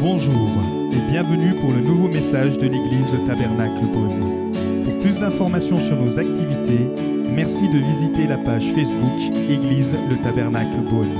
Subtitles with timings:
[0.00, 0.48] Bonjour
[0.92, 4.52] et bienvenue pour le nouveau message de l'église Le Tabernacle Beaune.
[4.84, 6.84] Pour plus d'informations sur nos activités,
[7.32, 9.18] merci de visiter la page Facebook
[9.50, 11.10] Église Le Tabernacle Beaune.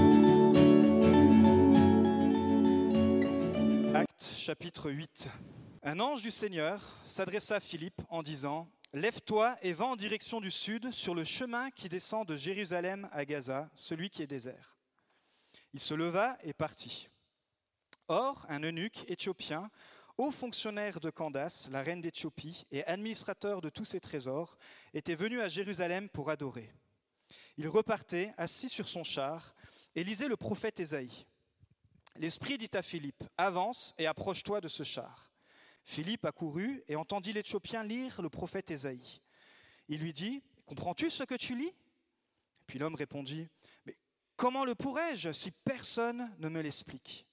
[3.96, 5.28] Acte chapitre 8.
[5.82, 10.52] Un ange du Seigneur s'adressa à Philippe en disant Lève-toi et va en direction du
[10.52, 14.76] sud sur le chemin qui descend de Jérusalem à Gaza, celui qui est désert.
[15.74, 17.08] Il se leva et partit.
[18.08, 19.70] Or, un eunuque éthiopien,
[20.16, 24.56] haut fonctionnaire de Candace, la reine d'Éthiopie, et administrateur de tous ses trésors,
[24.94, 26.72] était venu à Jérusalem pour adorer.
[27.58, 29.54] Il repartait, assis sur son char,
[29.94, 31.26] et lisait le prophète Ésaïe.
[32.16, 35.30] L'Esprit dit à Philippe, Avance et approche-toi de ce char.
[35.84, 39.20] Philippe accourut et entendit l'Éthiopien lire le prophète Ésaïe.
[39.88, 41.74] Il lui dit, Comprends-tu ce que tu lis?
[42.66, 43.48] Puis l'homme répondit,
[43.84, 43.96] Mais
[44.36, 47.27] comment le pourrais-je si personne ne me l'explique?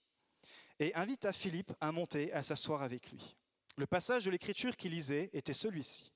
[0.80, 3.36] Et invita Philippe à monter, à s'asseoir avec lui.
[3.78, 6.12] Le passage de l'écriture qu'il lisait était celui-ci.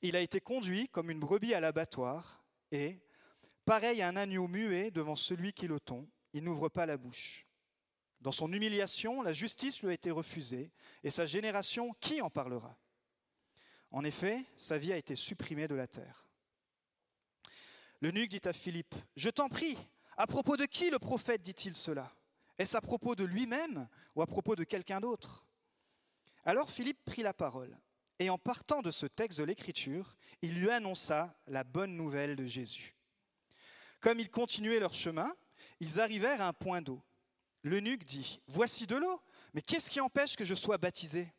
[0.00, 2.98] Il a été conduit comme une brebis à l'abattoir, et,
[3.64, 7.46] pareil à un agneau muet devant celui qui le tond, il n'ouvre pas la bouche.
[8.20, 10.72] Dans son humiliation, la justice lui a été refusée,
[11.04, 12.76] et sa génération, qui en parlera?
[13.90, 16.26] En effet, sa vie a été supprimée de la terre.
[18.00, 19.78] L'eunuque dit à Philippe, Je t'en prie,
[20.16, 22.12] à propos de qui le prophète dit-il cela?
[22.62, 25.44] Est-ce à propos de lui-même ou à propos de quelqu'un d'autre?
[26.44, 27.76] Alors Philippe prit la parole,
[28.18, 32.46] et en partant de ce texte de l'Écriture, il lui annonça la bonne nouvelle de
[32.46, 32.94] Jésus.
[34.00, 35.34] Comme ils continuaient leur chemin,
[35.80, 37.02] ils arrivèrent à un point d'eau.
[37.62, 39.20] L'eunuque dit, Voici de l'eau,
[39.54, 41.32] mais qu'est-ce qui empêche que je sois baptisé?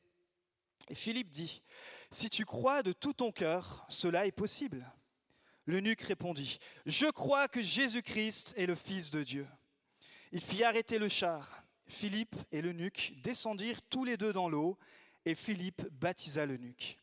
[0.89, 1.61] Et Philippe dit,
[2.11, 4.89] Si tu crois de tout ton cœur, cela est possible.
[5.66, 9.47] L'eunuque répondit, Je crois que Jésus-Christ est le Fils de Dieu.
[10.34, 11.64] Il fit arrêter le char.
[11.86, 14.80] Philippe et l'eunuque descendirent tous les deux dans l'eau,
[15.25, 16.98] et Philippe baptisa l'eunuque.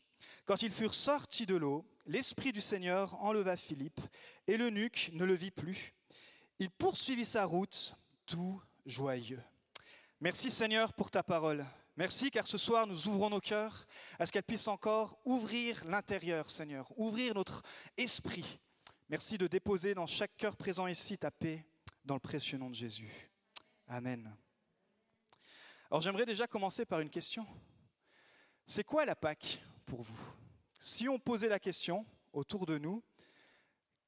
[0.45, 4.01] Quand ils furent sortis de l'eau, l'Esprit du Seigneur enleva Philippe,
[4.47, 5.93] et l'eunuque ne le vit plus.
[6.59, 7.95] Il poursuivit sa route,
[8.25, 9.41] tout joyeux.
[10.19, 11.65] Merci Seigneur pour ta parole.
[11.95, 13.87] Merci car ce soir nous ouvrons nos cœurs
[14.19, 17.63] à ce qu'elle puisse encore ouvrir l'intérieur, Seigneur, ouvrir notre
[17.95, 18.59] esprit.
[19.07, 21.65] Merci de déposer dans chaque cœur présent ici ta paix,
[22.03, 23.30] dans le précieux nom de Jésus.
[23.93, 24.33] Amen.
[25.89, 27.45] Alors j'aimerais déjà commencer par une question.
[28.65, 30.33] C'est quoi la Pâque pour vous?
[30.79, 33.03] Si on posait la question autour de nous,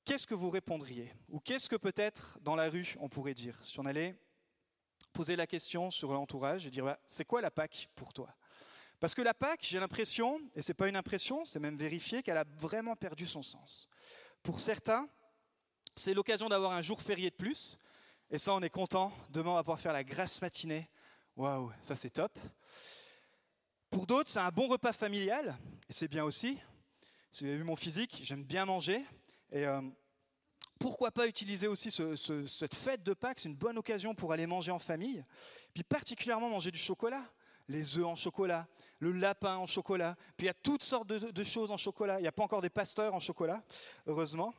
[0.05, 1.11] qu'est-ce que vous répondriez?
[1.27, 3.59] Ou qu'est-ce que peut-être dans la rue on pourrait dire?
[3.61, 4.15] Si on allait
[5.11, 8.33] poser la question sur l'entourage et dire c'est quoi la Pâque pour toi?
[9.01, 12.23] Parce que la Pâque, j'ai l'impression, et ce n'est pas une impression, c'est même vérifié,
[12.23, 13.89] qu'elle a vraiment perdu son sens.
[14.43, 15.09] Pour certains,
[15.93, 17.77] c'est l'occasion d'avoir un jour férié de plus.
[18.33, 19.11] Et ça, on est content.
[19.29, 20.89] Demain, on va pouvoir faire la grasse matinée.
[21.35, 22.39] Waouh, ça c'est top.
[23.91, 25.55] Pour d'autres, c'est un bon repas familial.
[25.87, 26.57] Et c'est bien aussi.
[27.31, 29.05] Si vous avez vu mon physique, j'aime bien manger.
[29.51, 29.83] Et euh,
[30.79, 33.39] pourquoi pas utiliser aussi cette fête de Pâques?
[33.39, 35.23] C'est une bonne occasion pour aller manger en famille.
[35.71, 37.23] Puis particulièrement manger du chocolat.
[37.67, 38.67] Les œufs en chocolat,
[38.97, 40.15] le lapin en chocolat.
[40.37, 42.17] Puis il y a toutes sortes de choses en chocolat.
[42.17, 43.61] Il n'y a pas encore des pasteurs en chocolat,
[44.07, 44.55] heureusement.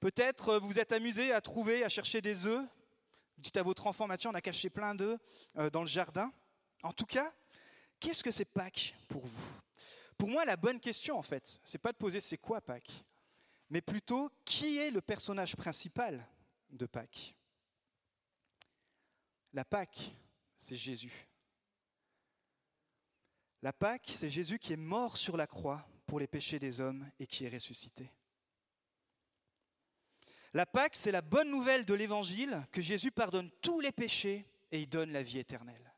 [0.00, 2.62] Peut-être euh, vous êtes amusé à trouver, à chercher des œufs.
[3.36, 5.18] Vous dites à votre enfant, Mathieu, on a caché plein d'œufs
[5.56, 6.32] euh, dans le jardin.
[6.82, 7.32] En tout cas,
[7.98, 9.60] qu'est-ce que c'est Pâques pour vous?
[10.16, 13.04] Pour moi, la bonne question, en fait, c'est pas de poser c'est quoi Pâques,
[13.70, 16.24] mais plutôt qui est le personnage principal
[16.70, 17.34] de Pâques?
[19.52, 20.12] La Pâques,
[20.56, 21.28] c'est Jésus.
[23.62, 27.10] La Pâques, c'est Jésus qui est mort sur la croix pour les péchés des hommes
[27.18, 28.10] et qui est ressuscité.
[30.54, 34.82] La Pâque, c'est la bonne nouvelle de l'Évangile que Jésus pardonne tous les péchés et
[34.82, 35.92] il donne la vie éternelle.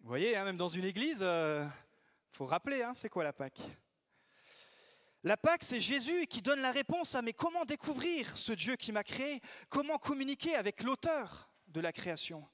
[0.00, 1.64] Vous voyez, hein, même dans une église, il euh,
[2.32, 3.60] faut rappeler, hein, c'est quoi la Pâque?
[5.22, 8.90] La Pâque, c'est Jésus qui donne la réponse à mais comment découvrir ce Dieu qui
[8.90, 9.40] m'a créé?
[9.68, 12.44] Comment communiquer avec l'auteur de la création?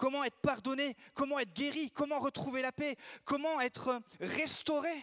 [0.00, 0.96] Comment être pardonné?
[1.12, 1.90] Comment être guéri?
[1.90, 2.96] Comment retrouver la paix?
[3.26, 4.94] Comment être restauré?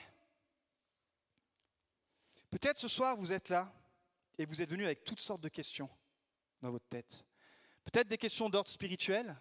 [2.49, 3.71] Peut-être ce soir, vous êtes là
[4.39, 5.87] et vous êtes venu avec toutes sortes de questions
[6.63, 7.27] dans votre tête.
[7.85, 9.39] Peut-être des questions d'ordre spirituel,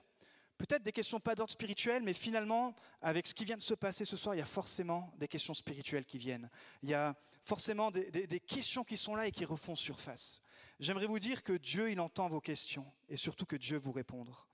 [0.58, 4.04] peut-être des questions pas d'ordre spirituel, mais finalement, avec ce qui vient de se passer
[4.04, 6.50] ce soir, il y a forcément des questions spirituelles qui viennent.
[6.82, 10.42] Il y a forcément des, questions qui sont là et qui refont surface.
[10.80, 14.46] J'aimerais vous dire que Dieu, il entend vos questions et surtout que Dieu vous répondra.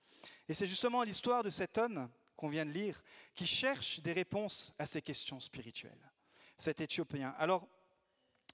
[0.48, 3.02] Et c'est justement l'histoire de cet homme qu'on vient de lire
[3.34, 6.10] qui cherche des réponses à ces questions spirituelles,
[6.58, 7.34] cet Éthiopien.
[7.38, 7.68] Alors,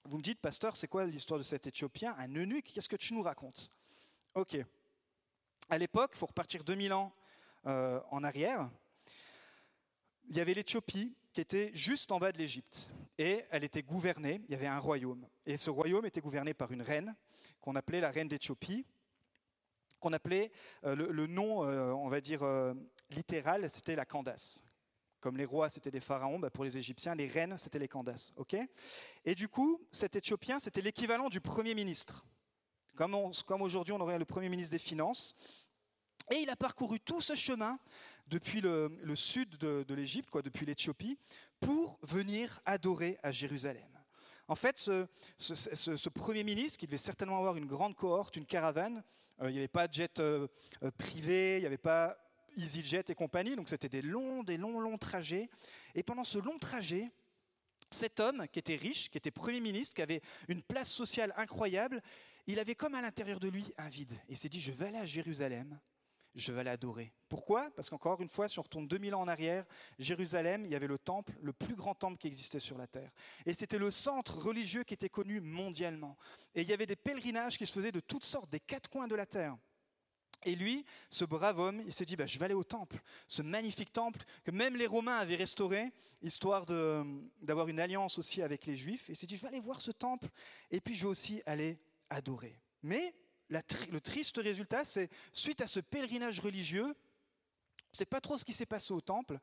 [0.04, 2.14] Vous me dites, pasteur, c'est quoi l'histoire de cet Éthiopien?
[2.18, 3.70] Un eunuque Qu'est-ce que tu nous racontes?
[4.34, 4.56] Ok.
[5.68, 7.12] À l'époque, il faut repartir 2000 ans
[7.66, 8.70] euh, en arrière.
[10.30, 12.90] Il y avait l'Éthiopie qui était juste en bas de l'Égypte.
[13.18, 15.26] Et elle était gouvernée, il y avait un royaume.
[15.44, 17.14] Et ce royaume était gouverné par une reine,
[17.60, 18.86] qu'on appelait la reine d'Éthiopie,
[20.00, 20.50] qu'on appelait,
[20.84, 22.42] euh, le, nom, euh, on va dire,
[23.10, 24.64] littéral, c'était la Candace.
[25.20, 28.32] Comme les rois, c'était des pharaons, bah, pour les Égyptiens, les reines, c'était les Candaces.
[29.24, 32.24] et du coup, cet Éthiopien, c'était l'équivalent du Premier ministre.
[32.98, 33.14] Comme,
[33.62, 35.36] aujourd'hui, on aurait le Premier ministre des Finances.
[36.32, 37.78] Et il a parcouru tout ce chemin
[38.26, 41.16] depuis le, sud de, l'Égypte, quoi, depuis l'Éthiopie,
[41.60, 43.88] pour venir adorer à Jérusalem.
[44.48, 49.02] En fait, ce, Premier ministre, qui devait certainement avoir une grande cohorte, une caravane, euh,
[49.42, 50.48] il n'y avait pas de jet euh,
[50.82, 52.16] euh, privé, il n'y avait pas
[52.56, 55.48] EasyJet et compagnie, donc c'était des longs, des longs, longs trajets.
[55.94, 57.10] Et pendant ce long trajet,
[57.90, 62.02] cet homme qui était riche, qui était Premier ministre, qui avait une place sociale incroyable,
[62.46, 64.12] il avait comme à l'intérieur de lui un vide.
[64.28, 65.78] Et il s'est dit, je vais aller à Jérusalem,
[66.34, 67.12] je vais aller adorer.
[67.28, 67.70] Pourquoi?
[67.72, 69.64] Parce qu'encore une fois, si on retourne 2000 ans en arrière,
[69.98, 73.10] Jérusalem, il y avait le temple, le plus grand temple qui existait sur la terre.
[73.46, 76.16] Et c'était le centre religieux qui était connu mondialement.
[76.54, 79.08] Et il y avait des pèlerinages qui se faisaient de toutes sortes, des quatre coins
[79.08, 79.56] de la terre.
[80.44, 83.42] Et lui, ce brave homme, il s'est dit, bah, je vais aller au temple, ce
[83.42, 85.92] magnifique temple que même les Romains avaient restauré,
[86.22, 89.10] histoire d'avoir une alliance aussi avec les Juifs.
[89.10, 90.28] Et il s'est dit, je vais aller voir ce temple,
[90.70, 91.78] et puis je vais aussi aller
[92.08, 92.56] adorer.
[92.82, 93.14] Mais
[93.50, 98.44] le triste résultat, c'est, suite à ce pèlerinage religieux, on ne sait pas trop ce
[98.44, 99.38] qui s'est passé au temple,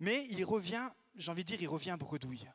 [0.00, 2.48] mais il revient, j'ai envie de dire, il revient bredouille.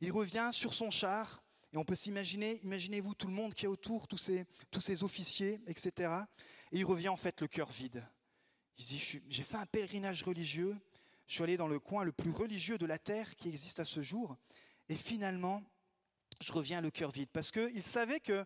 [0.00, 1.42] Il revient sur son char,
[1.72, 5.04] et on peut s'imaginer, imaginez-vous tout le monde qui est autour, tous ces, tous ces
[5.04, 6.12] officiers, etc.
[6.72, 8.04] Et il revient en fait le cœur vide.
[8.78, 10.76] Il dit, j'ai fait un pèlerinage religieux,
[11.26, 13.84] je suis allé dans le coin le plus religieux de la terre qui existe à
[13.84, 14.36] ce jour,
[14.88, 15.62] et finalement,
[16.40, 17.28] je reviens le cœur vide.
[17.32, 18.44] Parce qu'il savait que,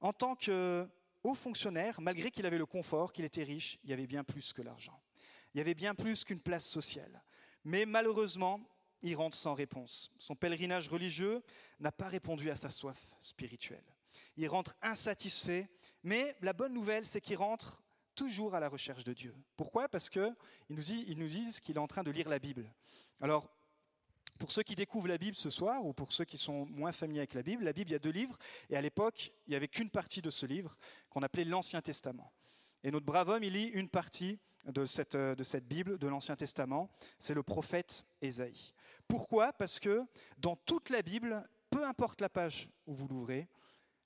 [0.00, 0.88] en tant que
[1.22, 4.52] haut fonctionnaire, malgré qu'il avait le confort, qu'il était riche, il y avait bien plus
[4.52, 5.00] que l'argent.
[5.54, 7.22] Il y avait bien plus qu'une place sociale.
[7.64, 8.60] Mais malheureusement,
[9.02, 10.10] il rentre sans réponse.
[10.18, 11.42] Son pèlerinage religieux
[11.78, 13.84] n'a pas répondu à sa soif spirituelle.
[14.36, 15.68] Il rentre insatisfait
[16.02, 17.82] mais la bonne nouvelle, c'est qu'il rentre
[18.14, 19.34] toujours à la recherche de Dieu.
[19.56, 19.88] Pourquoi?
[19.88, 20.34] Parce qu'ils
[20.68, 22.72] nous, disent qu'il est en train de lire la Bible.
[23.20, 23.50] Alors,
[24.40, 27.20] pour ceux qui découvrent la Bible ce soir, ou pour ceux qui sont moins familiers
[27.20, 28.38] avec la Bible, la Bible, il y a deux livres,
[28.70, 30.76] et à l'époque, il n'y avait qu'une partie de ce livre,
[31.10, 32.32] qu'on appelait l'Ancien Testament.
[32.82, 36.36] Et notre brave homme, il lit une partie de cette, de cette Bible, de l'Ancien
[36.36, 38.72] Testament, c'est le prophète Ésaïe.
[39.06, 39.52] Pourquoi?
[39.52, 40.02] Parce que
[40.38, 43.46] dans toute la Bible, peu importe la page où vous l'ouvrez,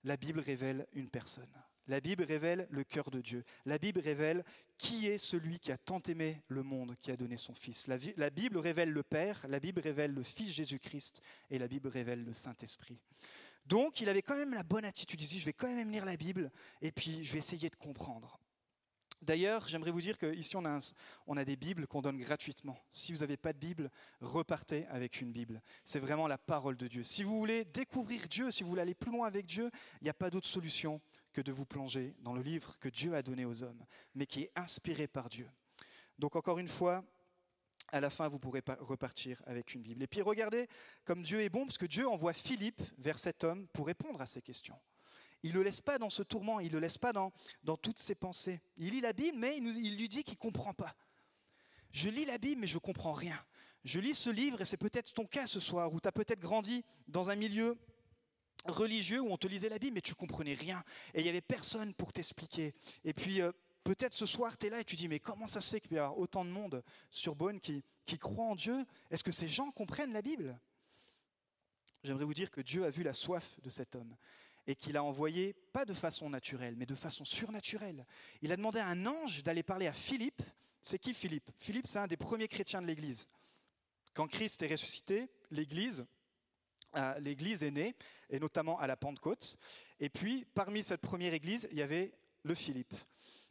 [0.02, 1.52] la Bible révèle une personne.
[1.86, 3.44] La Bible révèle le cœur de Dieu.
[3.66, 4.44] La Bible révèle
[4.78, 7.86] qui est celui qui a tant aimé le monde, qui a donné son Fils?
[7.86, 12.24] La, Bible révèle le Père, la Bible révèle le Fils Jésus-Christ et la Bible révèle
[12.24, 12.98] le Saint-Esprit.
[13.66, 15.20] Donc il avait quand même la bonne attitude.
[15.20, 16.50] Il dit, je vais quand même lire la Bible
[16.82, 18.38] et puis je vais essayer de comprendre.
[19.24, 20.64] D'ailleurs, j'aimerais vous dire qu'ici, on
[21.26, 22.78] on a des Bibles qu'on donne gratuitement.
[22.90, 25.62] Si vous n'avez pas de Bible, repartez avec une Bible.
[25.82, 27.02] C'est vraiment la parole de Dieu.
[27.02, 29.70] Si vous voulez découvrir Dieu, si vous voulez aller plus loin avec Dieu,
[30.02, 31.00] il n'y a pas d'autre solution
[31.34, 33.84] que de vous plonger dans le livre que Dieu a donné aux hommes,
[34.14, 35.50] mais qui est inspiré par Dieu.
[36.18, 37.04] Donc encore une fois,
[37.88, 40.02] à la fin, vous pourrez repartir avec une Bible.
[40.02, 40.68] Et puis regardez
[41.04, 44.26] comme Dieu est bon, parce que Dieu envoie Philippe vers cet homme pour répondre à
[44.26, 44.78] ces questions.
[45.42, 47.30] Il ne le laisse pas dans ce tourment, il ne le laisse pas dans,
[47.76, 48.62] toutes ses pensées.
[48.78, 50.96] Il lit la Bible, mais il, il lui dit qu'il ne comprend pas.
[51.92, 53.38] Je lis la Bible, mais je ne comprends rien.
[53.84, 56.40] Je lis ce livre, et c'est peut-être ton cas ce soir, où tu as peut-être
[56.40, 57.76] grandi dans un milieu
[58.64, 60.82] religieux où on te lisait la Bible, mais tu comprenais rien.
[61.14, 62.74] Et il n'y avait personne pour t'expliquer.
[63.04, 63.52] Et puis, euh,
[63.82, 65.92] peut-être ce soir, tu es là et tu dis, mais comment ça se fait qu'il
[65.92, 68.84] y a autant de monde sur Beaune qui, qui croit en Dieu?
[69.10, 70.58] Est-ce que ces gens comprennent la Bible?
[72.02, 74.16] J'aimerais vous dire que Dieu a vu la soif de cet homme
[74.66, 78.06] et qu'il a envoyé, pas de façon naturelle, mais de façon surnaturelle.
[78.40, 80.42] Il a demandé à un ange d'aller parler à Philippe.
[80.82, 81.50] C'est qui Philippe?
[81.58, 83.28] Philippe, c'est un des premiers chrétiens de l'Église.
[84.14, 86.06] Quand Christ est ressuscité, l'Église,
[87.20, 87.94] l'Église est née,
[88.30, 89.58] et notamment à la Pentecôte.
[90.00, 92.94] Et puis, parmi cette première Église, il y avait le Philippe.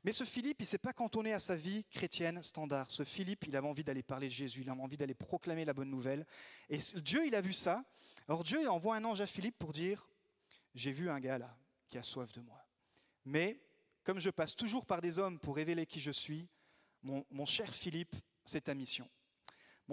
[0.03, 2.91] Mais ce Philippe, il ne s'est pas cantonné à sa vie chrétienne standard.
[2.91, 5.73] Ce Philippe, il avait envie d'aller parler de Jésus, il avait envie d'aller proclamer la
[5.73, 6.25] bonne nouvelle.
[6.69, 7.85] Et Dieu, il a vu ça.
[8.27, 10.05] Alors Dieu envoie un ange à Philippe pour dire,
[10.75, 11.55] j'ai vu un gars là
[11.87, 12.61] qui a soif de moi.
[13.23, 13.61] Mais
[14.03, 16.49] comme je passe toujours par des hommes pour révéler qui je suis,
[17.01, 19.09] mon cher Philippe, c'est ta mission.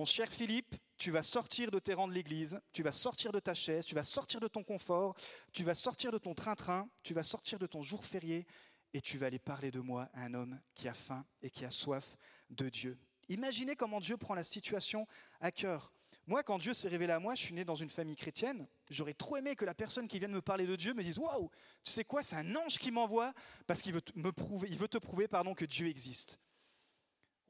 [0.00, 3.38] Mon cher Philippe, tu vas sortir de tes rangs de l'église, tu vas sortir de
[3.38, 5.14] ta chaise, tu vas sortir de ton confort,
[5.52, 8.46] tu vas sortir de ton train-train, tu vas sortir de ton jour férié
[8.94, 11.66] et tu vas aller parler de moi à un homme qui a faim et qui
[11.66, 12.16] a soif
[12.48, 12.98] de Dieu.
[13.28, 15.06] Imaginez comment Dieu prend la situation
[15.38, 15.92] à cœur.
[16.26, 18.66] Moi, quand Dieu s'est révélé à moi, je suis né dans une famille chrétienne.
[18.88, 21.18] J'aurais trop aimé que la personne qui vient de me parler de Dieu me dise
[21.18, 21.50] Waouh,
[21.84, 23.34] tu sais quoi, c'est un ange qui m'envoie
[23.66, 26.38] parce qu'il veut, me prouver, il veut te prouver pardon, que Dieu existe.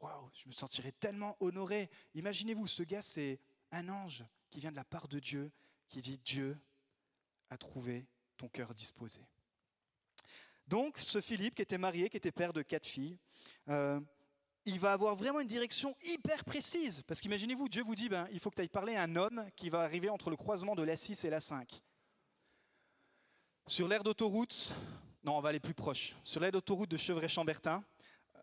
[0.00, 1.90] Waouh, je me sentirais tellement honoré.
[2.14, 3.38] Imaginez-vous, ce gars, c'est
[3.70, 5.50] un ange qui vient de la part de Dieu,
[5.88, 6.58] qui dit Dieu
[7.50, 9.20] a trouvé ton cœur disposé.
[10.66, 13.18] Donc, ce Philippe, qui était marié, qui était père de quatre filles,
[13.68, 14.00] euh,
[14.64, 17.02] il va avoir vraiment une direction hyper précise.
[17.06, 19.44] Parce qu'imaginez-vous, Dieu vous dit, ben, il faut que tu ailles parler à un homme
[19.56, 21.80] qui va arriver entre le croisement de l'A6 et l'A5.
[23.66, 24.72] Sur l'aire d'autoroute,
[25.24, 26.14] non, on va aller plus proche.
[26.24, 27.84] Sur l'aire d'autoroute de Chevray-Chambertin,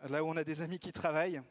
[0.10, 1.42] là où on a des amis qui travaillent,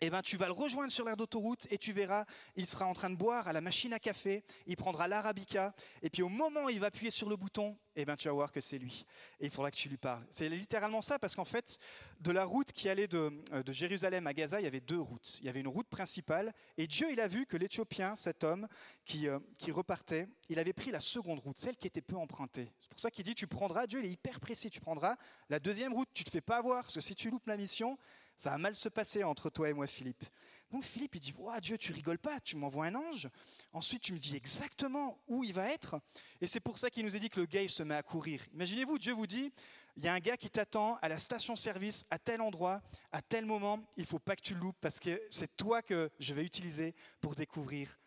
[0.00, 2.24] eh ben, tu vas le rejoindre sur l'aire d'autoroute et tu verras,
[2.54, 6.10] il sera en train de boire à la machine à café, il prendra l'arabica, et
[6.10, 8.52] puis au moment où il va appuyer sur le bouton, eh ben, tu vas voir
[8.52, 9.06] que c'est lui.
[9.40, 10.24] Et il faudra que tu lui parles.
[10.30, 11.78] C'est littéralement ça, parce qu'en fait,
[12.20, 15.00] de la route qui allait de, euh, de, Jérusalem à Gaza, il y avait deux
[15.00, 15.38] routes.
[15.40, 18.68] Il y avait une route principale, et Dieu, il a vu que l'Éthiopien, cet homme
[19.04, 22.70] qui, euh, qui repartait, il avait pris la seconde route, celle qui était peu empruntée.
[22.78, 25.16] C'est pour ça qu'il dit, tu prendras, Dieu, il est hyper précis, tu prendras
[25.48, 27.56] la deuxième route, tu ne te fais pas avoir, parce que si tu loupes la
[27.56, 27.98] mission,
[28.36, 30.24] ça va mal se passer entre toi et moi, Philippe.
[30.70, 33.28] Donc Philippe, il dit, oh, Dieu, tu rigoles pas, tu m'envoies un ange.
[33.72, 36.00] Ensuite, tu me dis exactement où il va être.
[36.40, 38.02] Et c'est pour ça qu'il nous a dit que le gars, il se met à
[38.02, 38.44] courir.
[38.52, 39.52] Imaginez-vous, Dieu vous dit,
[39.96, 43.46] il y a un gars qui t'attend à la station-service, à tel endroit, à tel
[43.46, 43.80] moment.
[43.96, 46.94] Il faut pas que tu le loupes parce que c'est toi que je vais utiliser
[47.20, 47.98] pour découvrir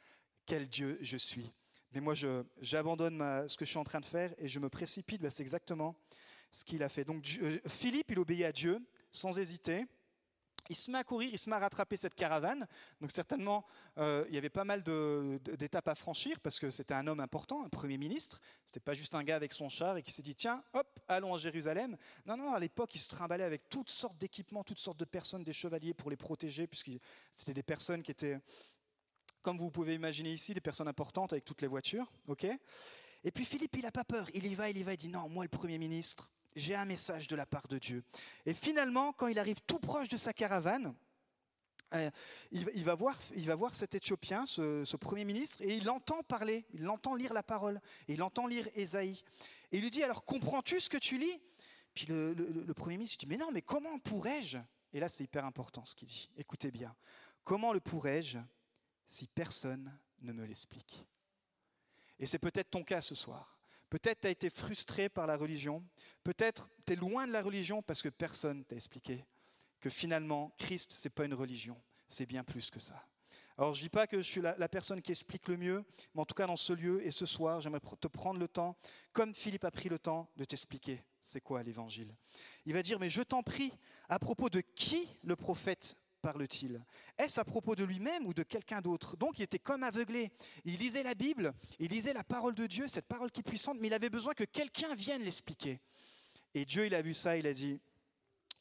[0.46, 1.52] quel Dieu je suis.
[1.94, 2.14] Mais moi,
[2.62, 5.28] j'abandonne ce que je suis en train de faire et je me précipite.
[5.30, 5.96] C'est exactement
[6.52, 7.04] ce qu'il a fait.
[7.04, 8.80] Donc euh, Philippe, il obéit à Dieu
[9.12, 9.86] sans hésiter
[10.70, 12.68] il se met à courir, il se met à rattraper cette caravane.
[13.02, 13.66] Donc certainement,
[13.98, 17.66] euh, il y avait pas mal d'étapes à franchir parce que c'était un homme important,
[17.66, 18.40] un premier ministre.
[18.66, 21.34] C'était pas juste un gars avec son char et qui s'est dit tiens, hop, allons
[21.34, 21.98] à Jérusalem.
[22.26, 25.44] Non, non, à l'époque, il se trimballait avec toutes sortes d'équipements, toutes sortes de personnes,
[25.44, 26.92] des chevaliers pour les protéger, puisque
[27.36, 28.40] c'était des personnes qui étaient,
[29.42, 32.12] comme vous pouvez imaginer ici, des personnes importantes avec toutes les voitures.
[32.28, 32.46] ok?
[33.24, 34.30] Et puis Philippe, il n'a pas peur.
[34.34, 36.86] Il y va, il y va, il dit non, moi, le Premier ministre, j'ai un
[36.86, 38.04] message de la part de Dieu.
[38.46, 40.94] Et finalement, quand il arrive tout proche de sa caravane,
[41.96, 42.12] euh,
[42.52, 47.34] il, va voir, cet Éthiopien, ce, Premier ministre, et il l'entend parler, il l'entend lire
[47.34, 49.24] la parole, et il entend lire Ésaïe.
[49.72, 51.42] Et il lui dit, alors comprends-tu ce que tu lis?
[51.96, 54.60] Puis le, le Premier ministre dit, mais non, mais comment pourrais-je?
[54.94, 56.30] Et là, c'est hyper important ce qu'il dit.
[56.38, 56.96] Écoutez bien,
[57.44, 58.40] comment le pourrais-je
[59.06, 61.06] si personne ne me l'explique?
[62.20, 63.59] Et c'est peut-être ton cas ce soir.
[63.90, 65.84] Peut-être tu as été frustré par la religion.
[66.24, 69.26] Peut-être tu es loin de la religion parce que personne t'a expliqué
[69.80, 73.04] que finalement, Christ, ce n'est pas une religion, c'est bien plus que ça.
[73.58, 75.84] Alors je ne dis pas que je suis la, personne qui explique le mieux,
[76.16, 78.78] mais en tout cas dans ce lieu et ce soir, j'aimerais te prendre le temps,
[79.12, 82.16] comme Philippe a pris le temps, de t'expliquer c'est quoi l'évangile.
[82.66, 83.74] Il va dire, mais je t'en prie,
[84.08, 86.84] à propos de qui le prophète parle-t-il?
[87.18, 89.18] Est-ce à propos de lui-même ou de quelqu'un d'autre?
[89.18, 90.32] Donc il était comme aveuglé.
[90.66, 93.78] Il lisait la Bible, il lisait la parole de Dieu, cette parole qui est puissante,
[93.80, 95.80] mais il avait besoin que quelqu'un vienne l'expliquer.
[96.54, 97.80] Et Dieu, il a vu ça, il a dit,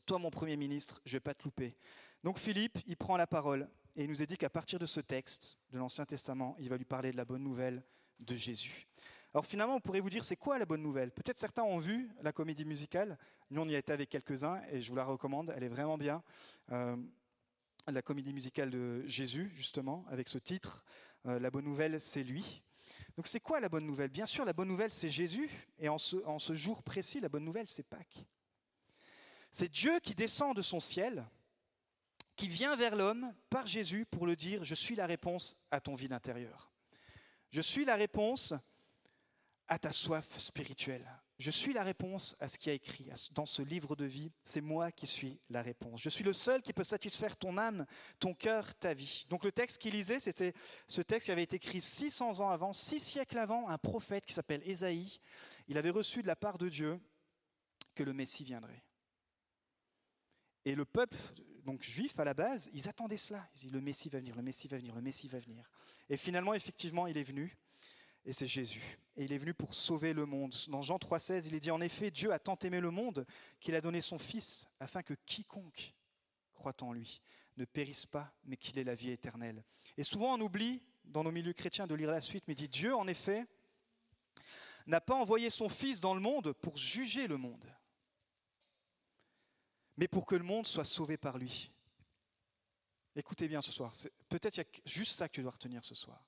[0.06, 1.76] toi mon Premier ministre, je ne vais pas te louper.
[2.24, 5.00] Donc Philippe, il prend la parole et il nous a dit qu'à partir de ce
[5.00, 7.82] texte de l'Ancien Testament, il va lui parler de la bonne nouvelle
[8.20, 8.86] de Jésus.
[9.34, 11.10] Alors finalement, on pourrait vous dire, c'est quoi la bonne nouvelle?
[11.10, 13.18] Peut-être certains ont vu la comédie musicale.
[13.50, 15.52] Nous, on y a été avec quelques-uns et je vous la recommande.
[15.54, 16.22] Elle est vraiment bien.
[16.72, 16.96] Euh,
[17.90, 20.84] la comédie musicale de Jésus, justement, avec ce titre,
[21.26, 22.62] euh, La bonne nouvelle, c'est lui.
[23.16, 24.10] Donc c'est quoi la bonne nouvelle?
[24.10, 27.28] Bien sûr, la bonne nouvelle, c'est Jésus, et en ce, en ce jour précis, la
[27.28, 28.24] bonne nouvelle, c'est Pâques.
[29.50, 31.26] C'est Dieu qui descend de son ciel,
[32.36, 35.94] qui vient vers l'homme par Jésus pour le dire, je suis la réponse à ton
[35.94, 36.70] vide intérieur.
[37.50, 38.54] Je suis la réponse
[39.66, 41.06] à ta soif spirituelle.
[41.38, 44.32] Je suis la réponse à ce qui a écrit dans ce livre de vie.
[44.42, 46.02] C'est moi qui suis la réponse.
[46.02, 47.86] Je suis le seul qui peut satisfaire ton âme,
[48.18, 49.24] ton cœur, ta vie.
[49.28, 50.52] Donc le texte qu'il lisait, c'était
[50.88, 54.32] ce texte qui avait été écrit 600 ans avant, six siècles avant, un prophète qui
[54.34, 55.20] s'appelle Ésaïe.
[55.68, 57.00] Il avait reçu de la part de Dieu
[57.94, 58.82] que le Messie viendrait.
[60.64, 61.16] Et le peuple,
[61.64, 63.48] donc juif à la base, ils attendaient cela.
[63.54, 65.70] Ils disaient le Messie va venir, le Messie va venir, le Messie va venir.
[66.08, 67.56] Et finalement, effectivement, il est venu
[68.28, 68.98] et c'est Jésus.
[69.16, 70.54] Et il est venu pour sauver le monde.
[70.68, 73.26] Dans Jean 3,16, il est dit En effet, Dieu a tant aimé le monde
[73.58, 75.94] qu'il a donné son Fils, afin que quiconque
[76.52, 77.22] croit en lui
[77.56, 79.64] ne périsse pas, mais qu'il ait la vie éternelle.
[79.96, 82.94] Et souvent, on oublie, dans nos milieux chrétiens, de lire la suite, mais dit Dieu,
[82.94, 83.46] en effet,
[84.86, 87.64] n'a pas envoyé son Fils dans le monde pour juger le monde,
[89.96, 91.72] mais pour que le monde soit sauvé par lui.
[93.16, 93.92] Écoutez bien ce soir,
[94.28, 96.22] peut-être il y a juste ça que tu dois retenir ce soir.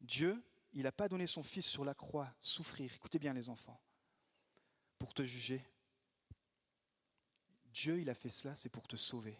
[0.00, 3.80] Dieu il n'a pas donné son Fils sur la croix souffrir, écoutez bien les enfants,
[4.98, 5.64] pour te juger.
[7.66, 9.38] Dieu, il a fait cela, c'est pour te sauver.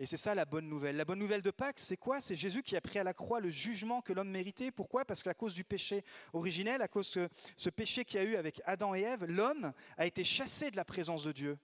[0.00, 0.96] Et c'est ça la bonne nouvelle.
[0.96, 2.20] La bonne nouvelle de Pâques, c'est quoi?
[2.20, 4.70] C'est Jésus qui a pris à la croix le jugement que l'homme méritait.
[4.70, 5.04] Pourquoi?
[5.04, 8.36] Parce qu'à cause du péché originel, à cause de ce péché qu'il y a eu
[8.36, 11.58] avec Adam et Ève, l'homme a été chassé de la présence de Dieu.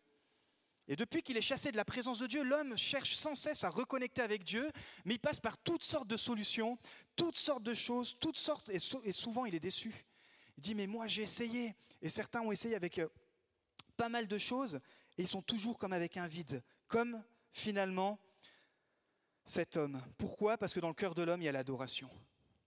[0.86, 3.70] Et depuis qu'il est chassé de la présence de Dieu, l'homme cherche sans cesse à
[3.70, 4.70] reconnecter avec Dieu,
[5.04, 6.78] mais il passe par toutes sortes de solutions,
[7.16, 8.78] toutes sortes de choses, toutes sortes, et,
[9.12, 10.04] souvent il est déçu.
[10.58, 13.08] Il dit, mais moi j'ai essayé, et certains ont essayé avec euh,
[13.96, 14.78] pas mal de choses,
[15.16, 18.18] et ils sont toujours comme avec un vide, comme finalement
[19.46, 20.02] cet homme.
[20.18, 20.58] Pourquoi?
[20.58, 22.10] Parce que dans le cœur de l'homme, il y a l'adoration.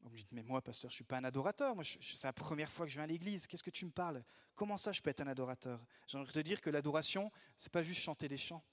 [0.07, 1.75] Vous me dites, mais moi, pasteur, je ne suis pas un adorateur.
[1.75, 3.45] Moi, c'est la première fois que je viens à l'église.
[3.45, 4.23] Qu'est-ce que tu me parles?
[4.55, 5.85] Comment ça, je peux être un adorateur?
[6.07, 8.63] J'aimerais te dire que l'adoration, c'est pas juste chanter des chants.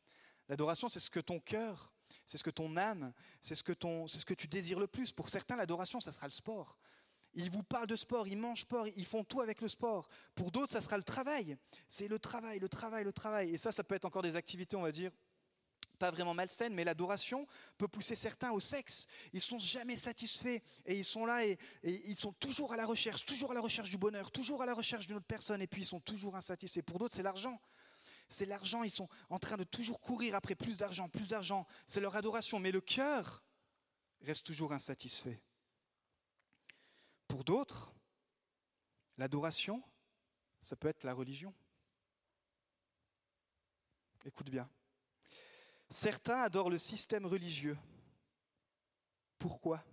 [0.48, 1.92] L'adoration, c'est ce que ton cœur,
[2.24, 3.12] c'est ce que ton âme,
[3.42, 5.10] c'est ce que ton, c'est ce que tu désires le plus.
[5.10, 6.78] Pour certains, l'adoration, ça sera le sport.
[7.32, 10.08] Ils vous parlent de sport, ils mangent sport, ils font tout avec le sport.
[10.36, 11.56] Pour d'autres, ça sera le travail.
[11.88, 13.52] C'est le travail, le travail, le travail.
[13.52, 15.10] Et ça, ça peut être encore des activités, on va dire,
[15.98, 17.46] pas vraiment malsaine, mais l'adoration
[17.78, 19.06] peut pousser certains au sexe.
[19.32, 23.24] Ils sont jamais satisfaits et ils sont là et, ils sont toujours à la recherche,
[23.24, 25.82] toujours à la recherche du bonheur, toujours à la recherche d'une autre personne et puis
[25.82, 26.82] ils sont toujours insatisfaits.
[26.82, 27.60] Pour d'autres, c'est l'argent.
[28.28, 31.66] C'est l'argent, ils sont en train de toujours courir après plus d'argent, plus d'argent.
[31.86, 33.42] C'est leur adoration, mais le cœur
[34.22, 35.40] reste toujours insatisfait.
[37.28, 37.92] Pour d'autres,
[39.18, 39.82] l'adoration,
[40.62, 41.54] ça peut être la religion.
[44.24, 44.68] Écoute bien.
[45.94, 47.78] Certains adorent le système religieux.
[49.38, 49.84] Pourquoi?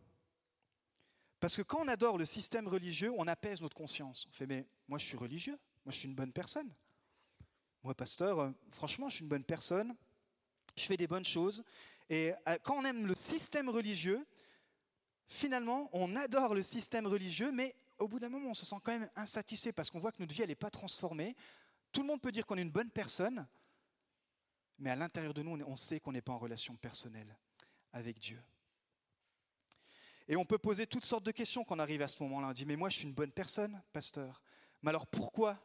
[1.39, 4.25] Parce que quand on adore le système religieux, on apaise notre conscience.
[4.27, 6.73] On fait, mais moi je suis religieux, moi je suis une bonne personne.
[7.83, 9.95] Moi, pasteur, euh, franchement, je suis une bonne personne,
[10.75, 11.63] je fais des bonnes choses.
[12.09, 14.25] Et euh, quand on aime le système religieux,
[15.27, 18.97] finalement, on adore le système religieux, mais au bout d'un moment, on se sent quand
[18.97, 21.35] même insatisfait parce qu'on voit que notre vie, elle n'est pas transformée.
[21.91, 23.47] Tout le monde peut dire qu'on est une bonne personne,
[24.81, 27.37] mais à l'intérieur de nous, on sait qu'on n'est pas en relation personnelle
[27.93, 28.41] avec Dieu.
[30.27, 32.47] Et on peut poser toutes sortes de questions quand on arrive à ce moment-là.
[32.47, 34.41] On dit, mais moi je suis une bonne personne, pasteur.
[34.81, 35.59] Mais alors pourquoi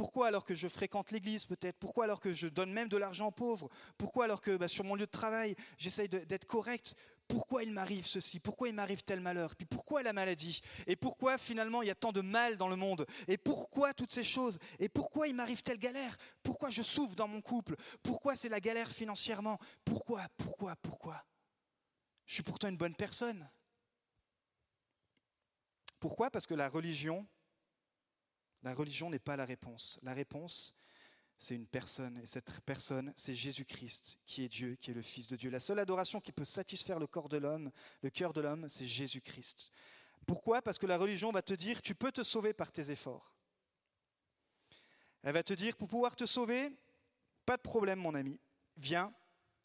[0.00, 1.76] Pourquoi alors que je fréquente l'église peut-être?
[1.78, 3.68] Pourquoi alors que je donne même de l'argent aux pauvres?
[3.98, 6.94] Pourquoi alors que bah, sur mon lieu de travail, j'essaye d'être correct?
[7.28, 11.36] Pourquoi il m'arrive ceci, pourquoi il m'arrive tel malheur, puis pourquoi la maladie, et pourquoi
[11.36, 14.58] finalement il y a tant de mal dans le monde, et pourquoi toutes ces choses,
[14.78, 18.60] et pourquoi il m'arrive telle galère, pourquoi je souffre dans mon couple, pourquoi c'est la
[18.60, 21.22] galère financièrement, pourquoi, pourquoi, pourquoi?
[22.24, 23.50] Je suis pourtant une bonne personne.
[25.98, 26.30] Pourquoi?
[26.30, 27.26] Parce que la religion,
[28.62, 29.98] la religion n'est pas la réponse.
[30.02, 30.74] La réponse,
[31.36, 35.28] c'est une personne, et cette personne, c'est Jésus-Christ, qui est Dieu, qui est le Fils
[35.28, 35.50] de Dieu.
[35.50, 37.70] La seule adoration qui peut satisfaire le corps de l'homme,
[38.02, 39.72] le cœur de l'homme, c'est Jésus-Christ.
[40.26, 40.60] Pourquoi?
[40.60, 43.34] Parce que la religion va te dire, tu peux te sauver par tes efforts.
[45.22, 46.70] Elle va te dire, pour pouvoir te sauver,
[47.46, 48.38] pas de problème mon ami,
[48.76, 49.12] viens,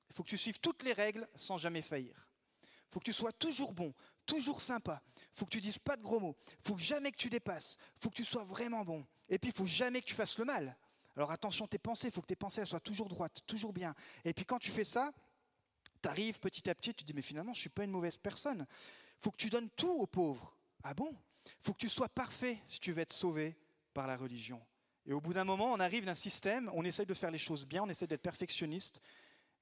[0.10, 2.29] il faut que tu suives toutes les règles sans jamais faillir.
[2.63, 3.93] Il faut que tu sois toujours bon,
[4.25, 5.01] toujours sympa.
[5.33, 6.35] Faut que tu dises pas de gros mots.
[6.61, 7.77] Faut jamais que tu dépasses.
[7.99, 9.05] Faut que tu sois vraiment bon.
[9.29, 10.75] Et puis faut jamais que tu fasses le mal.
[11.15, 13.95] Alors attention, tes pensées, faut que tes pensées soient toujours droites, toujours bien.
[14.25, 15.13] Et puis quand tu fais ça,
[16.01, 18.17] tu arrives petit à petit, tu te dis, mais finalement, je suis pas une mauvaise
[18.17, 18.65] personne.
[19.19, 20.55] Faut que tu donnes tout aux pauvres.
[20.83, 21.15] Ah bon?
[21.61, 23.55] Faut que tu sois parfait si tu veux être sauvé
[23.93, 24.61] par la religion.
[25.05, 27.65] Et au bout d'un moment, on arrive d'un système, on essaye de faire les choses
[27.65, 29.01] bien, on essaie d'être perfectionniste,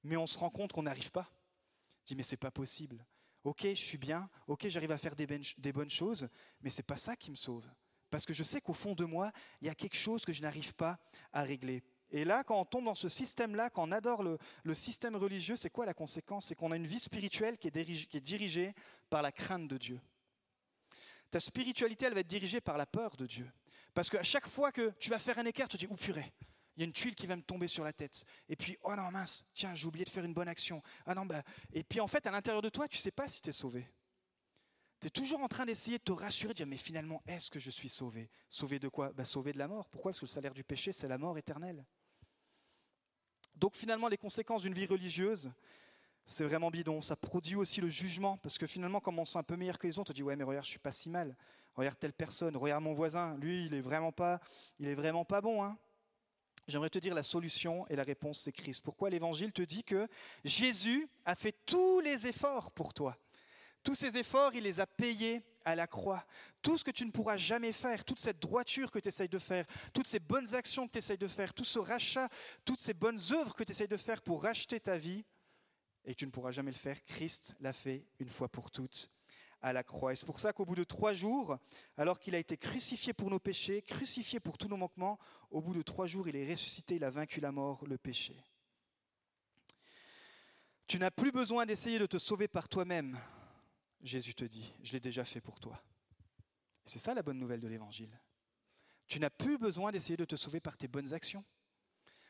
[0.02, 1.28] mais on se rend compte qu'on n'arrive pas.
[1.30, 3.04] On dit, mais c'est pas possible.
[3.44, 6.28] Ok, je suis bien, ok, j'arrive à faire des, bonnes choses,
[6.62, 7.68] mais c'est pas ça qui me sauve
[8.14, 10.40] parce que je sais qu'au fond de moi, il y a quelque chose que je
[10.40, 11.00] n'arrive pas
[11.32, 11.82] à régler.
[12.12, 15.68] Et là, quand on tombe dans ce système-là, quand on adore le, système religieux, c'est
[15.68, 16.46] quoi la conséquence?
[16.46, 18.72] C'est qu'on a une vie spirituelle qui est, qui est dirigée
[19.10, 20.00] par la crainte de Dieu.
[21.28, 23.50] Ta spiritualité, elle va être dirigée par la peur de Dieu.
[23.94, 26.32] Parce qu'à chaque fois que tu vas faire un écart, tu te dis, oh purée,
[26.76, 28.24] il y a une tuile qui va me tomber sur la tête.
[28.48, 30.82] Et puis, oh non, mince, tiens, j'ai oublié de faire une bonne action.
[31.06, 31.42] Ah non, bah.
[31.72, 33.52] Et puis en fait, à l'intérieur de toi, tu ne sais pas si tu es
[33.52, 33.86] sauvé.
[35.00, 37.60] Tu es toujours en train d'essayer de te rassurer, de dire, mais finalement, est-ce que
[37.60, 38.28] je suis sauvé?
[38.48, 39.12] Sauvé de quoi?
[39.12, 39.88] Bah, Sauvé de la mort.
[39.88, 40.10] Pourquoi?
[40.10, 41.84] Parce que le salaire du péché, c'est la mort éternelle.
[43.54, 45.52] Donc finalement, les conséquences d'une vie religieuse,
[46.26, 47.00] c'est vraiment bidon.
[47.00, 49.86] Ça produit aussi le jugement, parce que finalement, comme on sent un peu meilleur que
[49.86, 51.36] les autres, on dit, ouais, mais regarde, je suis pas si mal.
[51.74, 54.40] Regarde telle personne, regarde mon voisin, lui, il est vraiment pas,
[54.78, 55.62] il est vraiment pas bon.
[55.62, 55.78] Hein
[56.66, 58.82] J'aimerais te dire la solution et la réponse, c'est Christ.
[58.82, 60.08] Pourquoi l'Évangile te dit que
[60.44, 63.16] Jésus a fait tous les efforts pour toi?
[63.82, 66.24] Tous ces efforts, il les a payés à la croix.
[66.62, 69.38] Tout ce que tu ne pourras jamais faire, toute cette droiture que tu essayes de
[69.38, 72.28] faire, toutes ces bonnes actions que tu essayes de faire, tout ce rachat,
[72.64, 75.22] toutes ces bonnes œuvres que tu essayes de faire pour racheter ta vie,
[76.06, 79.10] et tu ne pourras jamais le faire, Christ l'a fait une fois pour toutes
[79.64, 80.12] à la croix.
[80.12, 81.58] Et c'est pour ça qu'au bout de trois jours,
[81.96, 85.18] alors qu'il a été crucifié pour nos péchés, crucifié pour tous nos manquements,
[85.50, 88.36] au bout de trois jours, il est ressuscité, il a vaincu la mort, le péché.
[90.86, 93.18] Tu n'as plus besoin d'essayer de te sauver par toi-même.
[94.02, 95.82] Jésus te dit, je l'ai déjà fait pour toi.
[96.84, 98.20] C'est ça la bonne nouvelle de l'Évangile.
[99.06, 101.42] Tu n'as plus besoin d'essayer de te sauver par tes bonnes actions.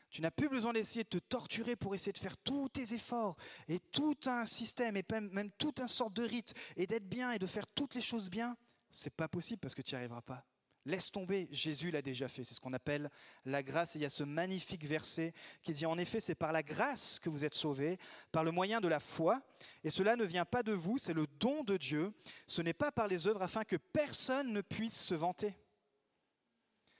[0.09, 3.35] Tu n'as plus besoin d'essayer de te torturer pour essayer de faire tous tes efforts
[3.67, 7.39] et tout un système et même toute une sorte de rite et d'être bien et
[7.39, 8.55] de faire toutes les choses bien.
[8.89, 10.45] C'est pas possible parce que tu n'y arriveras pas.
[10.87, 12.43] Laisse tomber, Jésus l'a déjà fait.
[12.43, 13.09] C'est ce qu'on appelle
[13.43, 13.95] la grâce.
[13.95, 17.19] Et il y a ce magnifique verset qui dit En effet, c'est par la grâce
[17.19, 17.97] que vous êtes sauvés,
[18.31, 19.41] par le moyen de la foi.
[19.83, 22.13] Et cela ne vient pas de vous, c'est le don de Dieu.
[22.45, 25.57] Ce n'est pas par les œuvres afin que personne ne puisse se vanter.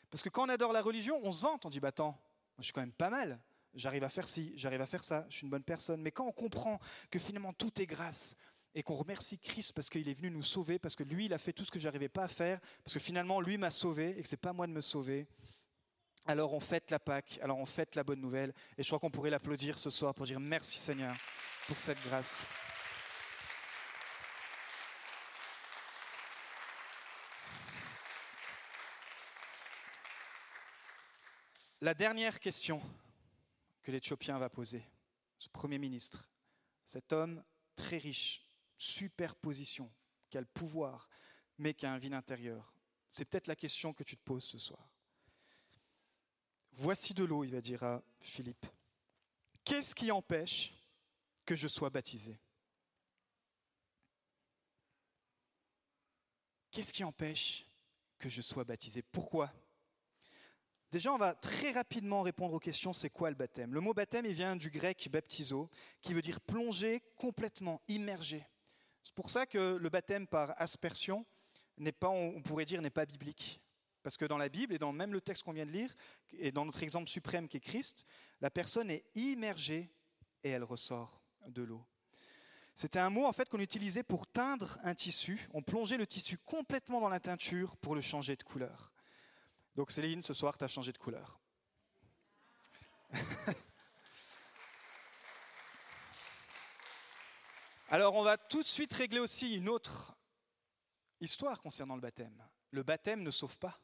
[0.10, 1.68] Parce que quand on adore la religion, on se vante.
[1.68, 2.20] On dit Bah attends,
[2.60, 3.40] je suis quand même pas mal.
[3.74, 6.02] J'arrive à faire ci, j'arrive à faire ça, je suis une bonne personne.
[6.02, 6.80] Mais quand on comprend
[7.12, 8.36] que finalement tout est grâce,
[8.76, 11.38] et qu'on remercie Christ parce qu'il est venu nous sauver, parce que lui, il a
[11.38, 14.22] fait tout ce que j'arrivais pas à faire, parce que finalement, lui m'a sauvé et
[14.22, 15.28] que c'est pas moi de me sauver.
[16.26, 19.12] Alors on fête la Pâque, alors on fête la bonne nouvelle, et je crois qu'on
[19.12, 21.16] pourrait l'applaudir ce soir pour dire merci Seigneur
[21.68, 22.46] pour cette grâce.
[31.86, 32.82] La dernière question
[33.84, 34.84] que l'Éthiopien va poser,
[35.38, 36.28] ce Premier ministre,
[36.84, 37.44] cet homme
[37.76, 38.42] très riche,
[38.76, 39.94] superposition,
[40.32, 41.08] qui a le pouvoir,
[41.60, 42.74] mais qui a un vide intérieur
[43.12, 44.90] C'est peut-être la question que tu te poses ce soir.
[46.72, 48.66] Voici de l'eau, il va dire à Philippe.
[49.64, 50.74] Qu'est-ce qui empêche
[51.46, 52.36] que je sois baptisé?
[56.72, 57.64] Qu'est-ce qui empêche
[58.18, 59.04] que je sois baptisé?
[59.04, 59.54] Pourquoi?
[60.96, 63.74] Déjà, on va très rapidement répondre aux questions c'est quoi le baptême?
[63.74, 65.70] Le mot baptême, il vient du grec baptizo,
[66.02, 68.48] qui veut dire plonger complètement, immerger.
[69.04, 71.26] C'est pour ça que le baptême par aspersion
[71.78, 73.60] n'est pas, on pourrait dire, n'est pas biblique.
[74.04, 75.94] Parce que dans la Bible et dans même le texte qu'on vient de lire,
[76.32, 78.06] et dans notre exemple suprême qui est Christ,
[78.40, 79.92] la personne est immergée
[80.46, 81.86] et elle ressort de l'eau.
[82.74, 85.50] C'était un mot en fait qu'on utilisait pour teindre un tissu.
[85.54, 88.95] On plongeait le tissu complètement dans la teinture pour le changer de couleur.
[89.76, 91.40] Donc Céline, ce soir, tu as changé de couleur.
[97.90, 100.16] Alors on va tout de suite régler aussi une autre
[101.20, 102.44] histoire concernant le baptême.
[102.72, 103.80] Le baptême ne sauve pas.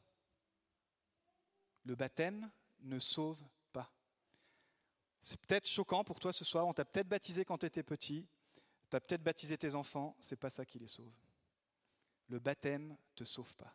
[1.84, 2.50] Le baptême
[2.80, 3.92] ne sauve pas.
[5.20, 8.26] C'est peut-être choquant pour toi ce soir, on t'a peut-être baptisé quand tu étais petit,
[8.90, 11.12] tu as peut-être baptisé tes enfants, c'est pas ça qui les sauve.
[12.28, 13.74] Le baptême ne te sauve pas.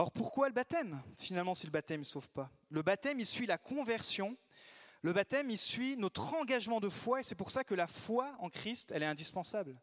[0.00, 2.50] Alors pourquoi le baptême Finalement, si le baptême ne sauve pas?
[2.70, 4.34] Le baptême, il suit la conversion
[5.02, 8.34] le baptême, il suit notre engagement de foi et c'est pour ça que la foi
[8.38, 9.78] en Christ, elle est indispensable.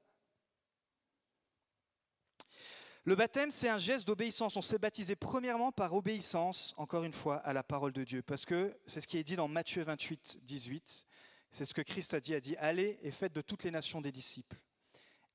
[3.04, 4.58] Le baptême, c'est un geste d'obéissance.
[4.58, 8.24] On s'est baptisé premièrement par obéissance, encore une fois, à la parole de Dieu.
[8.24, 11.06] Parce que c'est ce qui est dit dans Matthieu 28, 18.
[11.52, 14.02] C'est ce que Christ a dit, a dit, allez et faites de toutes les nations
[14.02, 14.58] des disciples.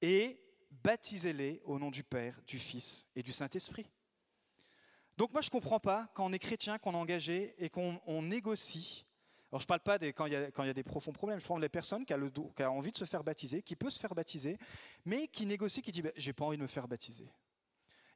[0.00, 0.40] Et
[0.70, 3.88] baptisez-les au nom du Père, du Fils et du Saint-Esprit.
[5.22, 8.22] Donc moi, je ne comprends pas quand on est chrétien, qu'on est engagé et qu'on
[8.22, 9.06] négocie
[9.52, 11.68] alors je ne parle pas quand, il y a, des profonds problèmes, je parle des
[11.68, 14.58] personnes qui ont, envie de se faire baptiser, qui peuvent se faire baptiser,
[15.04, 17.30] mais qui négocient, qui disent Je j'ai pas envie de me faire baptiser.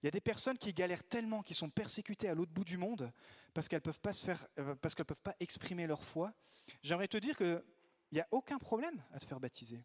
[0.02, 2.76] Il y a des personnes qui galèrent tellement, qui sont persécutées à l'autre bout du
[2.76, 3.12] monde
[3.54, 4.10] parce qu'elles peuvent pas
[4.58, 6.32] euh, peuvent pas exprimer leur foi.
[6.82, 7.62] J'aimerais te dire qu'il
[8.10, 9.84] n'y a aucun problème à te faire baptiser.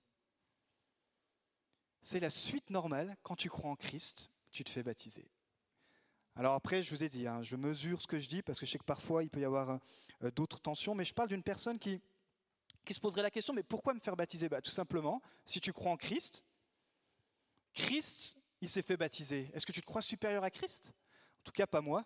[2.01, 5.29] C'est la suite normale quand tu crois en Christ, tu te fais baptiser.
[6.35, 8.65] Alors après, je vous ai dit, hein, je mesure ce que je dis parce que
[8.65, 9.79] je sais que parfois il peut y avoir
[10.23, 11.99] euh, d'autres tensions, mais je parle d'une personne qui,
[12.85, 14.47] qui se poserait la question, mais pourquoi me faire baptiser?
[14.47, 16.43] Bah, Tout simplement, si tu crois en Christ,
[17.73, 19.49] Christ, il s'est fait baptiser.
[19.53, 20.91] Est-ce que tu te crois supérieur à Christ?
[21.39, 22.05] En tout cas, pas moi.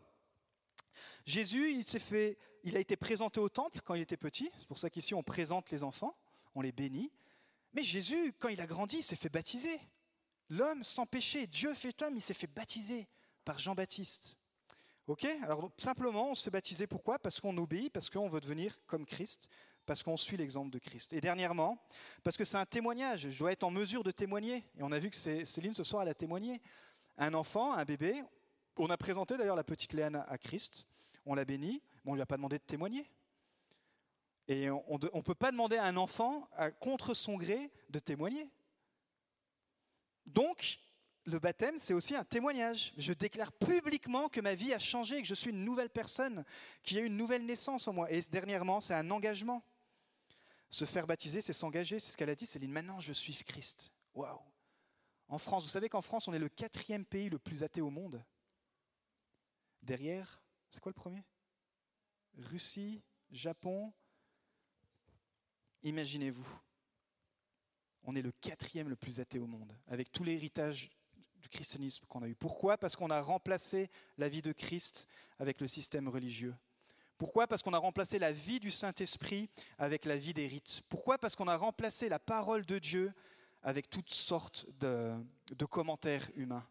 [1.26, 4.50] Jésus, il s'est fait, il a été présenté au temple quand il était petit.
[4.58, 6.16] C'est pour ça qu'ici on présente les enfants,
[6.56, 7.12] on les bénit.
[7.74, 9.80] Mais Jésus, quand il a grandi, il s'est fait baptiser.
[10.50, 13.08] L'homme sans péché, Dieu fait homme, il s'est fait baptiser
[13.46, 14.36] par Jean-Baptiste.
[15.08, 17.20] Ok Alors simplement, on se baptisé pourquoi?
[17.20, 19.50] Parce qu'on obéit, parce qu'on veut devenir comme Christ,
[19.86, 21.14] parce qu'on suit l'exemple de Christ.
[21.14, 21.78] Et dernièrement,
[22.24, 24.66] parce que c'est un témoignage, je dois être en mesure de témoigner.
[24.78, 26.60] Et on a vu que Céline ce soir, elle a témoigné.
[27.18, 28.24] Un enfant, un bébé,
[28.78, 30.86] on a présenté d'ailleurs la petite Léane à Christ,
[31.26, 33.10] on l'a béni, mais on ne lui a pas demandé de témoigner.
[34.48, 38.50] Et on ne peut pas demander à un enfant, contre son gré, de témoigner.
[40.26, 40.80] Donc,
[41.26, 42.94] le baptême, c'est aussi un témoignage.
[42.98, 46.46] Je déclare publiquement que ma vie a changé, que je suis une nouvelle personne,
[46.84, 48.12] qu'il y a une nouvelle naissance en moi.
[48.12, 49.64] Et dernièrement, c'est un engagement.
[50.70, 52.00] Se faire baptiser, c'est s'engager.
[52.00, 52.72] C'est ce qu'elle a dit, Céline.
[52.72, 53.92] Maintenant, je suis Christ.
[54.14, 54.40] Waouh
[55.28, 57.90] En France, vous savez qu'en France, on est le quatrième pays le plus athée au
[57.90, 58.24] monde.
[59.82, 61.24] Derrière, c'est quoi le premier?
[62.38, 63.94] Russie, Japon.
[65.84, 66.48] Imaginez-vous.
[68.04, 70.92] on est le quatrième le plus athée au monde, avec tout l'héritage
[71.46, 72.34] du christianisme qu'on a eu.
[72.34, 72.76] Pourquoi?
[72.76, 76.56] Parce qu'on a remplacé la vie de Christ avec le système religieux.
[77.20, 77.46] Pourquoi?
[77.46, 80.82] Parce qu'on a remplacé la vie du Saint-Esprit avec la vie des rites.
[80.90, 81.20] Pourquoi?
[81.20, 83.14] Parce qu'on a remplacé la parole de Dieu
[83.62, 85.14] avec toutes sortes de,
[85.56, 86.68] de commentaires humains.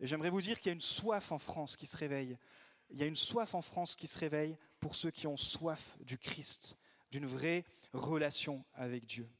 [0.00, 2.36] Et j'aimerais vous dire qu'il y a une soif en France qui se réveille.
[2.90, 5.96] Il y a une soif en France qui se réveille pour ceux qui ont soif
[6.00, 6.76] du Christ,
[7.12, 9.30] d'une vraie relation avec Dieu.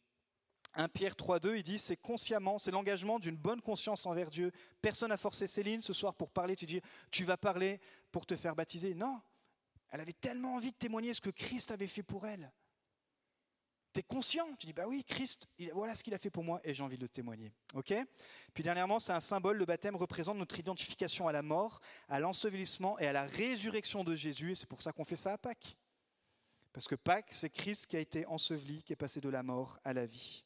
[0.75, 4.53] 1 Pierre 3.2, il dit, c'est consciemment, c'est l'engagement d'une bonne conscience envers Dieu.
[4.81, 6.81] Personne n'a forcé Céline ce soir pour parler, tu dis,
[7.11, 7.81] tu vas parler
[8.11, 8.95] pour te faire baptiser.
[8.95, 9.21] Non,
[9.91, 12.51] elle avait tellement envie de témoigner ce que Christ avait fait pour elle.
[13.93, 16.63] Tu es conscient, tu dis, bah oui, Christ, voilà ce qu'il a fait pour moi
[16.65, 17.53] et j'ai envie de le témoigner.
[17.75, 17.93] ok?
[18.55, 22.99] Puis dernièrement, c'est un symbole, le baptême représente notre identification à la mort, à l'ensevelissement
[22.99, 24.53] et à la résurrection de Jésus.
[24.53, 25.77] Et c'est pour ça qu'on fait ça à Pâques.
[26.73, 29.79] Parce que Pâques, c'est Christ qui a été enseveli, qui est passé de la mort
[29.85, 30.43] à la vie.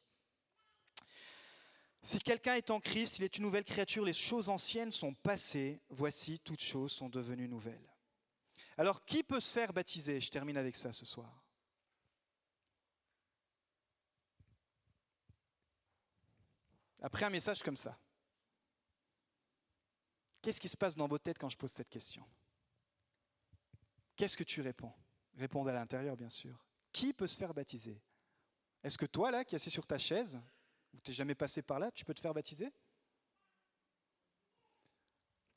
[2.07, 5.81] Si quelqu'un est en Christ, il est une nouvelle créature, les choses anciennes sont passées,
[5.89, 7.93] voici, toutes choses sont devenues nouvelles.
[8.79, 10.21] Alors, qui peut se faire baptiser?
[10.21, 11.43] Je termine avec ça ce soir.
[17.01, 17.99] Après un message comme ça,
[20.43, 22.25] qu'est-ce qui se passe dans vos têtes quand je pose cette question?
[24.15, 24.95] Qu'est-ce que tu réponds?
[25.35, 26.65] Répondez à l'intérieur, bien sûr.
[26.93, 28.01] Qui peut se faire baptiser?
[28.85, 30.41] Est-ce que toi, là, qui es assis sur ta chaise,
[30.97, 32.73] ou tu n'es jamais passé par là, tu peux te faire baptiser?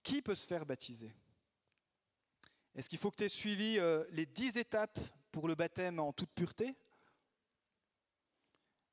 [0.04, 1.14] Qui peut se faire baptiser?
[2.76, 5.00] Est-ce qu'il faut que tu aies suivi euh, les dix étapes
[5.32, 6.76] pour le baptême en toute pureté?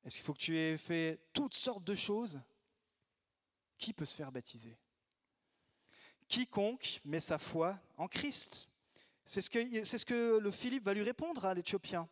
[0.03, 2.39] Est-ce qu'il faut que tu aies fait toutes sortes de choses?
[3.77, 4.77] Qui peut se faire baptiser?
[6.27, 8.67] Quiconque met sa foi en Christ.
[9.25, 12.09] C'est ce, que, c'est ce que le Philippe va lui répondre à l'Éthiopien.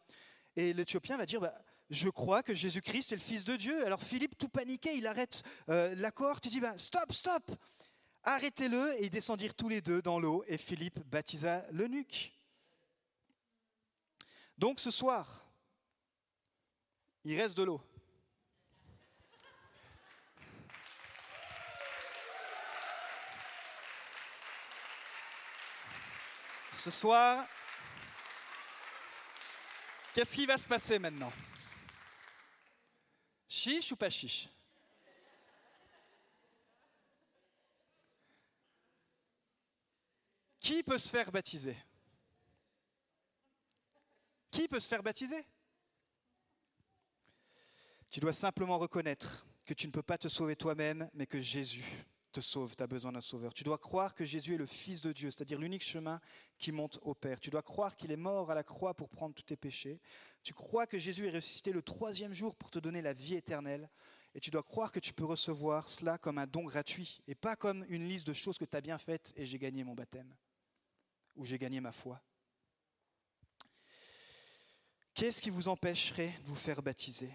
[0.56, 1.58] Et l'Éthiopien va dire, bah,
[1.89, 3.86] je crois que Jésus-Christ est le Fils de Dieu.
[3.86, 7.52] Alors Philippe, tout paniqué, il arrête euh, l'accord, il dit, bah, stop, stop,
[8.24, 8.93] arrêtez-le.
[9.00, 12.34] Et ils descendirent tous les deux dans l'eau et Philippe baptisa l'eunuque.
[14.58, 15.45] Donc ce soir,
[17.24, 17.82] il reste de l'eau.
[26.71, 27.48] Ce soir,
[30.13, 31.32] qu'est-ce qui va se passer maintenant?
[33.56, 34.50] Chiche ou pas chiche?
[40.60, 41.78] Qui peut se faire baptiser?
[44.52, 45.46] Qui peut se faire baptiser?
[48.10, 52.06] Tu dois simplement reconnaître que tu ne peux pas te sauver toi-même, mais que Jésus
[52.36, 53.54] te sauve, tu as besoin d'un sauveur.
[53.54, 56.19] Tu dois croire que Jésus est le Fils de Dieu, c'est-à-dire l'unique chemin
[56.58, 57.39] qui monte au Père.
[57.39, 60.02] Tu dois croire qu'il est mort à la croix pour prendre tous tes péchés.
[60.43, 63.89] Tu crois que Jésus est ressuscité le troisième jour pour te donner la vie éternelle.
[64.34, 67.56] Et tu dois croire que tu peux recevoir cela comme un don gratuit et pas
[67.56, 70.36] comme une liste de choses que tu as bien faites et j'ai gagné mon baptême
[71.38, 72.21] ou j'ai gagné ma foi.
[75.13, 77.32] Qu'est-ce qui vous empêcherait de vous faire baptiser?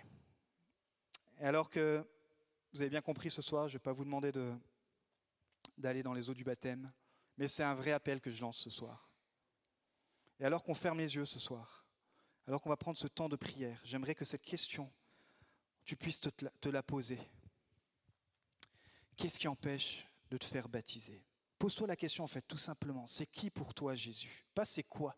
[1.41, 2.07] Et alors que
[2.75, 4.53] vous avez bien compris ce soir, je ne vais pas vous demander de
[5.81, 6.93] d'aller dans les eaux du baptême,
[7.37, 9.11] mais c'est un vrai appel que je lance ce soir.
[10.39, 11.87] Et alors qu'on ferme les yeux ce soir,
[12.47, 14.91] alors qu'on va prendre ce temps de prière, j'aimerais que cette question,
[15.85, 17.21] tu puisses te, la poser.
[19.17, 21.23] Qu'est-ce qui empêche de te faire baptiser?
[21.59, 23.07] Pose-toi la question en fait, tout simplement.
[23.07, 24.47] C'est qui pour toi Jésus?
[24.55, 25.17] Pas c'est quoi,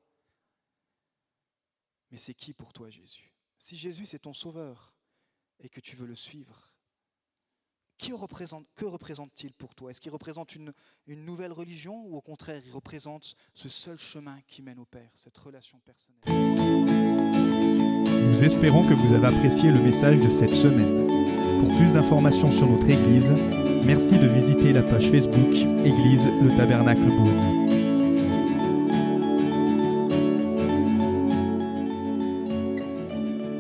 [2.10, 3.32] mais c'est qui pour toi Jésus?
[3.58, 4.92] Si Jésus c'est ton sauveur
[5.60, 6.71] et que tu veux le suivre,
[8.10, 9.90] représente, que représente-t-il pour toi?
[9.90, 10.72] Est-ce qu'il représente une,
[11.06, 15.10] une nouvelle religion ou au contraire il représente ce seul chemin qui mène au Père,
[15.14, 16.22] cette relation personnelle?
[18.32, 21.06] Nous espérons que vous avez apprécié le message de cette semaine.
[21.60, 23.28] Pour plus d'informations sur notre Église,
[23.84, 27.61] merci de visiter la page Facebook Église le Tabernacle Beaune.